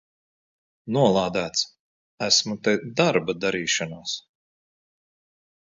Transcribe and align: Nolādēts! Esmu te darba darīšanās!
Nolādēts! 0.95 1.63
Esmu 2.29 2.57
te 2.69 2.75
darba 3.03 3.39
darīšanās! 3.45 4.19